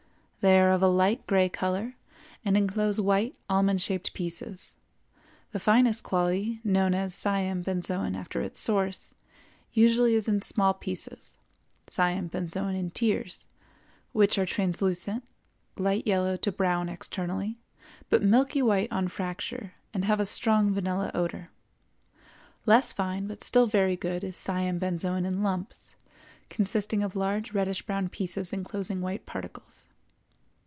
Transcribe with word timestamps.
They 0.43 0.59
are 0.59 0.71
of 0.71 0.81
a 0.81 0.87
light 0.87 1.27
gray 1.27 1.49
color 1.49 1.93
and 2.43 2.57
inclose 2.57 2.99
white, 2.99 3.35
almond 3.47 3.79
shaped 3.79 4.11
pieces. 4.15 4.73
The 5.51 5.59
finest 5.59 6.01
quality, 6.03 6.59
known 6.63 6.95
as 6.95 7.13
Siam 7.13 7.61
benzoin 7.63 8.15
after 8.17 8.41
its 8.41 8.59
source, 8.59 9.13
usually 9.71 10.15
is 10.15 10.27
in 10.27 10.41
small 10.41 10.73
pieces 10.73 11.37
(Siam 11.85 12.27
benzoin 12.27 12.73
in 12.75 12.89
tears) 12.89 13.45
which 14.13 14.39
are 14.39 14.45
translucent, 14.47 15.23
light 15.77 16.07
yellow 16.07 16.35
to 16.37 16.51
brown 16.51 16.89
externally, 16.89 17.59
but 18.09 18.23
milky 18.23 18.63
white 18.63 18.91
on 18.91 19.09
fracture, 19.09 19.73
and 19.93 20.05
have 20.05 20.19
a 20.19 20.25
strong 20.25 20.73
vanilla 20.73 21.11
odor. 21.13 21.51
Less 22.65 22.91
fine 22.91 23.27
but 23.27 23.43
still 23.43 23.67
very 23.67 23.95
good 23.95 24.23
is 24.23 24.37
Siam 24.37 24.79
benzoin 24.79 25.23
in 25.23 25.43
lumps, 25.43 25.93
consisting 26.49 27.03
of 27.03 27.15
large 27.15 27.53
reddish 27.53 27.83
brown 27.83 28.09
pieces 28.09 28.51
inclosing 28.51 29.01
white 29.01 29.27
particles. 29.27 29.85